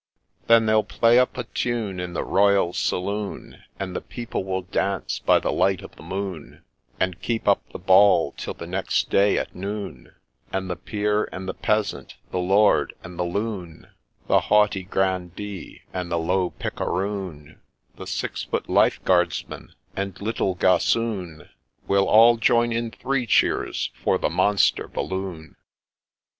Then 0.47 0.65
they'll 0.65 0.81
play 0.83 1.19
up 1.19 1.37
a 1.37 1.43
tune 1.43 1.99
in 1.99 2.13
the 2.13 2.23
Royal 2.23 2.73
Saloon, 2.73 3.61
And 3.79 3.95
the 3.95 4.01
people 4.01 4.43
will 4.43 4.63
dance 4.63 5.19
by 5.19 5.37
the 5.37 5.51
light 5.51 5.83
of 5.83 5.95
the 5.95 6.01
moon, 6.01 6.63
And 6.99 7.21
keep 7.21 7.47
up 7.47 7.61
the 7.69 7.77
ball 7.77 8.31
till 8.35 8.55
the 8.55 8.65
next 8.65 9.11
day 9.11 9.37
at 9.37 9.53
noon; 9.55 10.15
And 10.51 10.71
the 10.71 10.75
peer 10.75 11.25
and 11.31 11.47
the 11.47 11.53
peasant, 11.53 12.15
the 12.31 12.39
lord 12.39 12.95
and 13.03 13.19
the 13.19 13.23
loon, 13.23 13.89
The 14.27 14.39
haughty 14.39 14.81
grandee, 14.81 15.83
and 15.93 16.11
the 16.11 16.17
low 16.17 16.49
picaroon, 16.49 17.59
The 17.95 18.07
six 18.07 18.41
foot 18.41 18.67
life 18.67 18.99
guardsman, 19.05 19.75
and 19.95 20.19
little 20.19 20.55
gossoon, 20.55 21.47
Will 21.87 22.07
all 22.09 22.37
join 22.37 22.71
in 22.71 22.89
three 22.89 23.27
cheers 23.27 23.91
for 24.01 24.17
the' 24.17 24.29
Monstre' 24.39 24.87
Balloon. 24.91 25.57